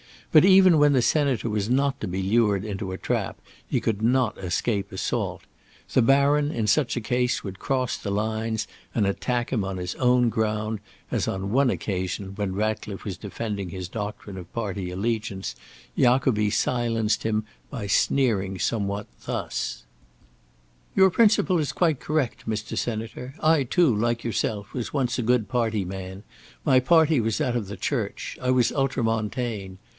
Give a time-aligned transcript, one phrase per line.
[0.31, 4.01] But even when the senator was not to be lured into a trap, he could
[4.01, 5.41] not escape assault.
[5.91, 9.93] The baron in such a case would cross the lines and attack him on his
[9.95, 10.79] own ground,
[11.11, 15.53] as on one occasion, when Ratcliffe was defending his doctrine of party allegiance,
[15.97, 19.83] Jacobi silenced him by sneering somewhat thus:
[20.95, 22.77] "Your principle is quite correct, Mr.
[22.77, 23.35] Senator.
[23.43, 26.23] I, too, like yourself, was once a good party man:
[26.63, 29.77] my party was that of the Church; I was ultramontane.